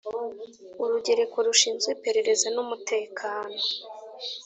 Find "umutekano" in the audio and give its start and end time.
2.63-3.57